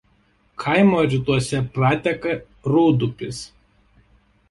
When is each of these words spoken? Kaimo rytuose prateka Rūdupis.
Kaimo 0.63 1.03
rytuose 1.11 1.61
prateka 1.77 2.35
Rūdupis. 2.75 3.47